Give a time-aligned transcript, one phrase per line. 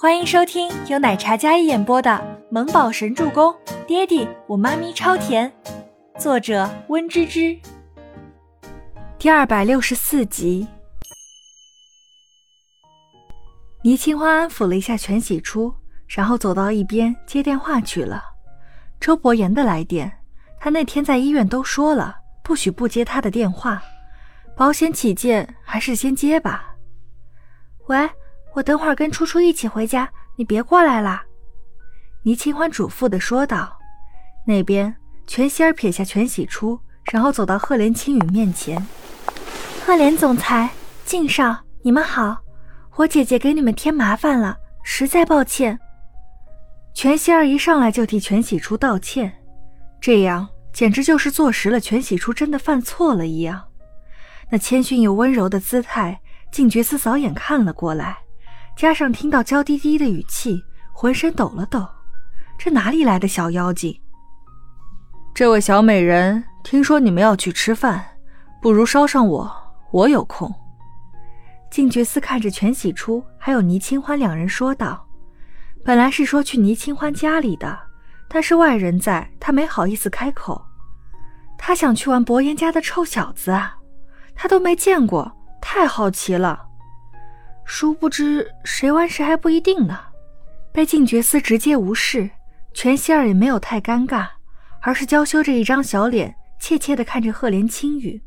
[0.00, 2.08] 欢迎收听由奶茶嘉一演播的
[2.52, 3.52] 《萌宝神助攻》，
[3.84, 5.52] 爹地我妈咪超甜，
[6.16, 7.58] 作者温芝芝。
[9.18, 10.68] 第二百六十四集。
[13.82, 15.74] 倪清欢安抚了一下全喜初，
[16.06, 18.22] 然后走到一边接电话去了。
[19.00, 20.20] 周伯言的来电，
[20.60, 23.82] 他那天在医院都说了，不许不接他的电话，
[24.56, 26.76] 保险起见，还是先接吧。
[27.88, 28.08] 喂。
[28.58, 31.22] 我等会儿跟初初一起回家，你别过来了。”
[32.24, 33.78] 倪清欢嘱咐的说道。
[34.44, 34.92] 那边，
[35.28, 36.80] 全希儿撇下全喜初，
[37.12, 38.84] 然后走到赫连青羽面前
[39.86, 40.70] ：“赫连总裁，
[41.04, 42.38] 敬少，你们好，
[42.96, 45.78] 我姐姐给你们添麻烦了，实在抱歉。”
[46.94, 49.32] 全希儿一上来就替全喜初道歉，
[50.00, 53.62] 这样简直就是坐实了全喜初真的犯错了一样。
[54.50, 58.18] 那谦逊又温柔的姿态，静觉寺扫眼看了过来。
[58.78, 61.84] 加上听到娇滴滴的语气，浑身抖了抖。
[62.56, 64.00] 这哪里来的小妖精？
[65.34, 68.06] 这位小美人，听说你们要去吃饭，
[68.62, 69.52] 不如捎上我，
[69.90, 70.54] 我有空。
[71.72, 75.04] 静觉寺看着全喜初还有倪清欢两人说道
[75.84, 77.76] ：“本来是说去倪清欢家里的，
[78.28, 80.64] 但是外人在，他没好意思开口。
[81.58, 83.76] 他想去玩伯言家的臭小子啊，
[84.36, 86.66] 他都没见过，太好奇了。”
[87.70, 90.00] 殊不知，谁玩谁还不一定呢。
[90.72, 92.30] 被静觉司直接无视，
[92.72, 94.26] 全希儿也没有太尴尬，
[94.80, 98.22] 而是娇羞着一张小脸，怯怯地看着赫连青羽。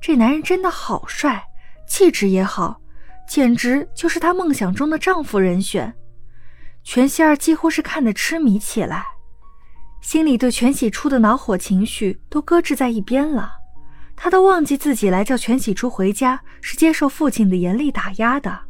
[0.00, 1.44] 这男人真的好帅，
[1.86, 2.80] 气质也好，
[3.28, 5.94] 简直就是她梦想中的丈夫人选。
[6.82, 9.04] 全希儿几乎是看得痴迷起来，
[10.00, 13.52] 心里对全喜初的恼火情绪都搁置在一边了。
[14.16, 18.60] 他都忘记自己来叫全喜初回家是接受父亲的严厉打压的。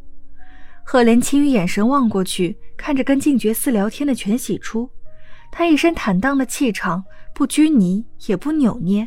[0.85, 4.91] 赫连青羽眼神望过去，看着跟静觉寺聊天的全喜初，
[5.51, 7.05] 他一身坦荡的气场，
[7.35, 9.07] 不拘泥也不扭捏，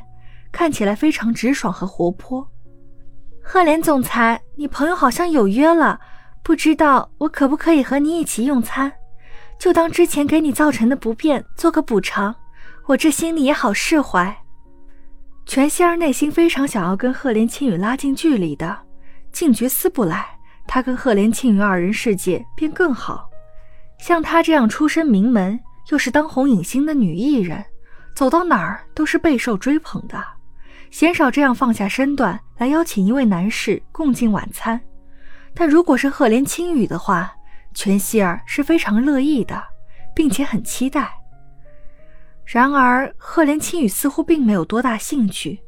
[0.51, 2.49] 看起来非常直爽和活泼。
[3.41, 5.99] 赫连总裁，你朋友好像有约了，
[6.43, 8.91] 不知道我可不可以和你一起用餐？
[9.59, 12.35] 就当之前给你造成的不便做个补偿，
[12.85, 14.44] 我这心里也好释怀。
[15.45, 18.77] 全希儿内心非常想要跟赫连青羽拉近距离的，
[19.31, 20.25] 静觉寺不来，
[20.67, 23.29] 她跟赫连青羽二人世界便更好。
[23.99, 25.59] 像她这样出身名门，
[25.91, 27.63] 又是当红影星的女艺人，
[28.15, 30.21] 走到哪儿都是备受追捧的，
[30.89, 34.81] 鲜少这样放下身段来邀请一位男士共进晚餐。
[35.53, 37.31] 但如果是赫连青羽的话，
[37.75, 39.63] 全希儿是非常乐意的，
[40.15, 41.13] 并且很期待。
[42.45, 45.59] 然而，赫连青羽似乎并没有多大兴趣。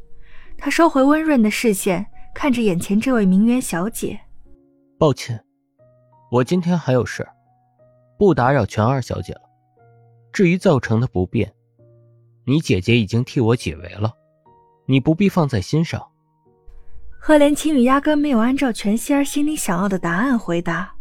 [0.58, 4.20] 他收回温润的视线，看着眼前这位名媛小姐。
[4.98, 5.44] 抱歉，
[6.32, 7.28] 我今天还有事，
[8.18, 9.42] 不打扰全二小姐了。
[10.32, 11.52] 至于造成的不便，
[12.46, 14.14] 你姐姐已经替我解围了，
[14.86, 16.02] 你不必放在心上。
[17.20, 20.94] 赫连青雨压根没有按照全希儿心里想要的答案回答。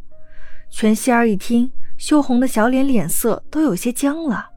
[0.71, 4.51] 全希儿一听，羞红的小脸脸色都有些僵了。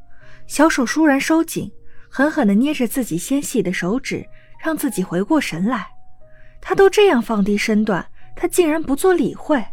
[0.49, 1.71] 小手倏然收紧，
[2.09, 4.27] 狠狠地捏着自己纤细的手指，
[4.59, 5.87] 让自己回过神来。
[6.59, 8.03] 他都这样放低身段，
[8.35, 9.63] 他竟然不做理会。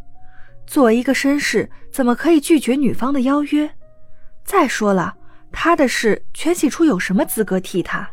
[0.67, 3.75] 作为一个绅士，怎么可以拒绝女方的邀约？
[4.45, 5.17] 再说了，
[5.51, 8.11] 他的事，全喜初有什么资格替他？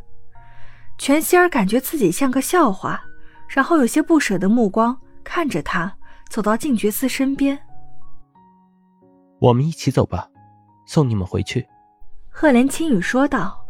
[0.97, 3.03] 全希儿感觉自己像个笑话，
[3.49, 5.93] 然后有些不舍的目光看着他，
[6.29, 7.59] 走到静觉寺身边。
[9.41, 10.29] 我们一起走吧，
[10.85, 11.67] 送你们回去。
[12.35, 13.63] 赫连青羽说道：“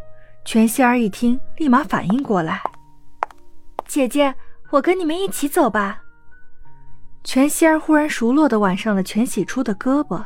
[0.46, 2.62] 全希儿一听，立马反应过来，
[3.86, 4.34] 姐姐，
[4.70, 6.02] 我跟你们一起走吧。”
[7.26, 10.24] 全希儿忽然熟络的挽上了全喜初的胳膊，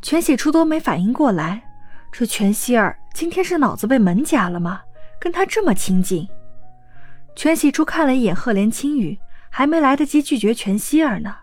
[0.00, 1.62] 全喜初都没反应过来，
[2.10, 4.80] 这全希儿今天是脑子被门夹了吗？
[5.20, 6.26] 跟他这么亲近。
[7.36, 9.16] 全喜初看了一眼赫连青羽，
[9.50, 11.36] 还没来得及拒绝全希儿呢，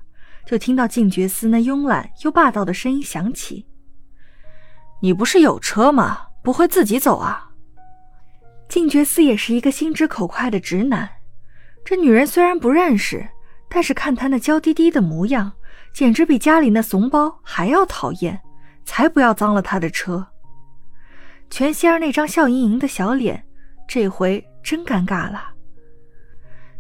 [0.48, 3.68] 就听到静觉寺那慵懒又霸道的声音响起。
[5.00, 6.28] 你不是有车吗？
[6.44, 7.50] 不会自己走啊？
[8.68, 11.10] 静觉寺也是一个心直口快的直男。
[11.86, 13.28] 这女人虽然不认识，
[13.70, 15.52] 但是看她那娇滴滴的模样，
[15.94, 18.42] 简直比家里那怂包还要讨厌。
[18.88, 20.26] 才不要脏了他的车。
[21.50, 23.46] 全希儿那张笑盈盈的小脸，
[23.86, 25.52] 这回真尴尬了。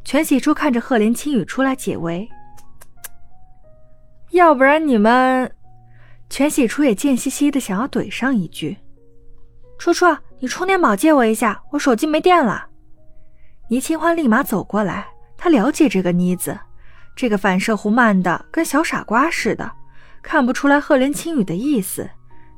[0.05, 2.29] 全喜初看着赫连青羽出来解围，
[4.31, 5.53] 要不然你们。
[6.29, 8.77] 全喜初也贱兮兮的想要怼上一句
[9.79, 10.05] ：“初初，
[10.39, 12.67] 你充电宝借我一下，我手机没电了。”
[13.69, 15.07] 倪清欢立马走过来，
[15.37, 16.57] 他了解这个妮子，
[17.15, 19.71] 这个反射弧慢的跟小傻瓜似的，
[20.21, 22.09] 看不出来赫连青羽的意思，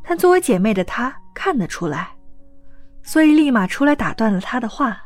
[0.03, 2.09] 但作为姐妹的她看得出来，
[3.03, 4.97] 所以立马出来打断了她的话。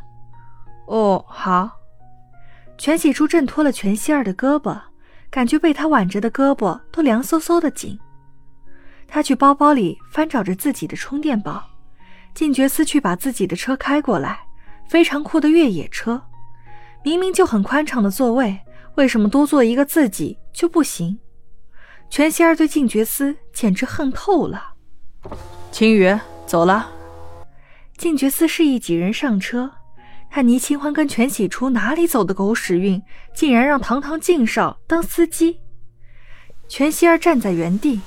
[0.88, 1.70] 哦，好。
[2.78, 4.78] 全喜初挣脱了全希儿的胳膊，
[5.30, 7.98] 感觉被他挽着的胳膊都凉飕飕的紧。
[9.08, 11.70] 他去包包里翻找着自己的充电宝，
[12.34, 14.40] 靳觉思去把自己的车开过来，
[14.88, 16.22] 非常酷的越野车，
[17.04, 18.60] 明明就很宽敞的座位，
[18.96, 21.20] 为什么多坐一个自己就不行？
[22.10, 24.74] 全希儿对靳觉思简直恨透了。
[25.72, 26.16] 青雨，
[26.46, 26.92] 走了。
[27.98, 29.72] 靳觉思示意几人上车。
[30.30, 33.00] 他倪清欢跟全喜初哪里走的狗屎运，
[33.36, 35.60] 竟然让堂堂靳少当司机。
[36.68, 38.02] 全希儿站在原地，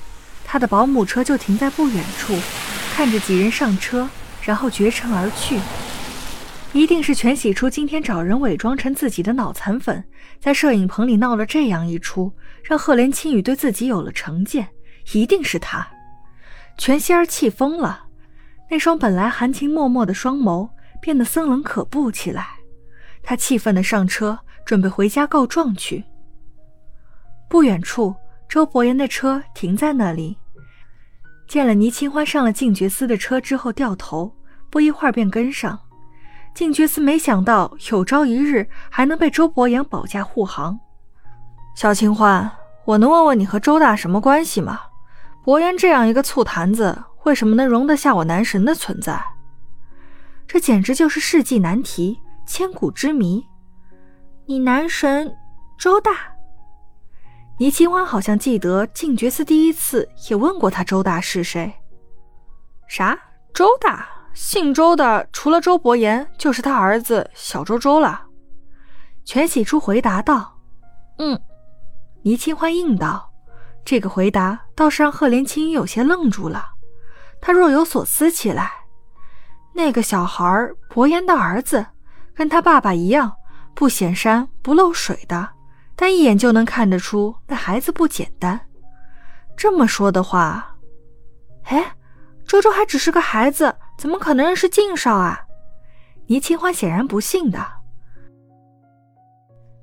[0.57, 2.35] 他的保姆车就停在不远处，
[2.91, 4.09] 看着几人上车，
[4.41, 5.59] 然后绝尘而去。
[6.73, 10.03] 一定是全喜初今天找人伪装成自己的脑残粉，
[10.39, 12.33] 在摄影棚里闹了这样一出，
[12.63, 14.67] 让赫连青羽对自己有了成见。
[15.13, 15.87] 一定是他。
[16.75, 18.05] 全希儿气疯了，
[18.67, 20.67] 那双本来含情脉脉的双眸。
[20.99, 22.47] 变得森冷可怖起来，
[23.21, 26.03] 他气愤地上车，准备回家告状去。
[27.47, 28.15] 不远处，
[28.49, 30.35] 周伯言的车停在那里，
[31.47, 34.35] 见了倪清欢上了静觉司的车之后，掉头，
[34.69, 35.79] 不一会儿便跟上。
[36.53, 40.77] 静觉司没想到有朝一日还能被周伯言保驾护航。
[41.75, 42.51] 小清欢，
[42.83, 44.81] 我能问问你和周大什么关系吗？
[45.45, 49.23] 伯言这样一个醋坛子，为什么能容得下我男神的存在？
[50.47, 53.45] 这简直就是世纪难题，千古之谜。
[54.45, 55.33] 你男神
[55.77, 56.11] 周大？
[57.59, 61.73] 倪清欢好像记得静觉寺第一次也问过他周大是谁。
[62.87, 63.17] 啥？
[63.53, 64.07] 周大？
[64.33, 68.23] 姓周的除了周伯言，就是他儿子小周周了。
[69.25, 70.59] 全喜初回答道
[71.17, 71.41] ：“嗯。”
[72.21, 73.31] 倪清欢应道
[73.83, 76.63] ：“这个回答倒是让贺连青有些愣住了，
[77.41, 78.71] 他若有所思起来。”
[79.73, 80.45] 那个小孩
[80.89, 81.83] 伯言的儿子，
[82.35, 83.35] 跟他爸爸一样，
[83.73, 85.49] 不显山不漏水的，
[85.97, 88.57] 但一眼就能看得出那孩子不简单。
[89.57, 90.77] 这么说的话，
[91.63, 91.83] 哎，
[92.45, 95.41] 周周还只是个孩子，怎么可能认识靳少啊？
[96.27, 97.59] 倪清欢显然不信的。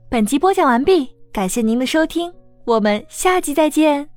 [0.09, 2.33] 本集播讲完毕，感谢您的收听，
[2.65, 4.14] 我们下集再见。